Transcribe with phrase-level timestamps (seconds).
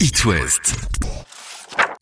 [0.00, 0.74] It West.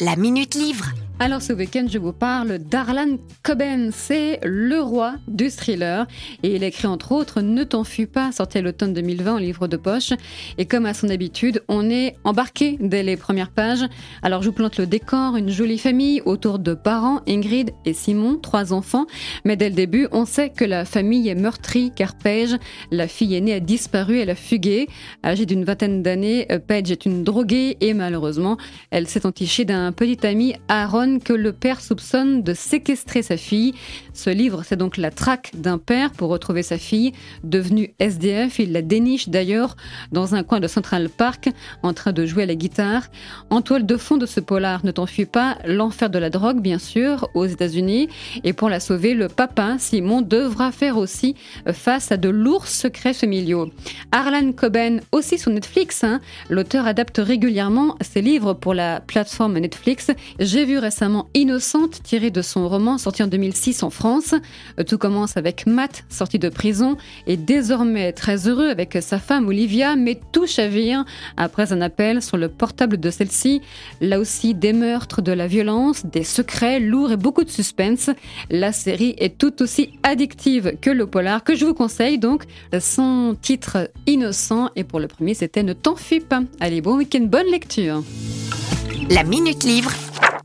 [0.00, 0.92] La Minute Livre.
[1.18, 3.90] Alors ce week-end, je vous parle d'Arlan Coben.
[3.90, 6.06] C'est le roi du thriller.
[6.42, 9.66] Et il écrit entre autres Ne t'en fus pas, sorti à l'automne 2020 en livre
[9.66, 10.12] de poche.
[10.58, 13.86] Et comme à son habitude, on est embarqué dès les premières pages.
[14.20, 18.36] Alors je vous plante le décor, une jolie famille autour de parents, Ingrid et Simon,
[18.36, 19.06] trois enfants.
[19.46, 22.56] Mais dès le début, on sait que la famille est meurtrie car Paige,
[22.90, 24.86] la fille aînée, a disparu, elle a fugué.
[25.24, 28.58] Âgée d'une vingtaine d'années, Paige est une droguée et malheureusement,
[28.90, 33.74] elle s'est entichée d'un petit ami, Aaron que le père soupçonne de séquestrer sa fille.
[34.12, 37.12] Ce livre, c'est donc la traque d'un père pour retrouver sa fille,
[37.44, 38.58] devenue SDF.
[38.58, 39.76] Il la déniche d'ailleurs
[40.12, 41.48] dans un coin de Central Park,
[41.82, 43.04] en train de jouer à la guitare.
[43.50, 46.78] En toile de fond de ce polar, ne t'enfuis pas, l'enfer de la drogue, bien
[46.78, 48.08] sûr, aux États-Unis.
[48.44, 51.36] Et pour la sauver, le papa, Simon, devra faire aussi
[51.72, 53.70] face à de lourds secrets familiaux.
[54.12, 56.20] Arlan Coben, aussi sur Netflix, hein.
[56.50, 60.10] l'auteur adapte régulièrement ses livres pour la plateforme Netflix.
[60.38, 64.34] J'ai vu récemment récemment Innocente, tirée de son roman sorti en 2006 en France.
[64.80, 69.46] Euh, tout commence avec Matt, sorti de prison, et désormais très heureux avec sa femme
[69.46, 71.04] Olivia, mais tout chavire
[71.36, 73.60] après un appel sur le portable de celle-ci.
[74.00, 78.08] Là aussi, des meurtres, de la violence, des secrets lourds et beaucoup de suspense.
[78.48, 82.44] La série est tout aussi addictive que le polar, que je vous conseille donc.
[82.80, 86.40] Son titre Innocent, et pour le premier, c'était Ne t'en fuis pas.
[86.58, 88.02] Allez, bon week-end, bonne lecture.
[89.10, 89.92] La Minute Livre